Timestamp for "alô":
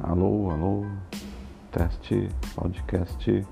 0.00-0.50, 0.50-0.84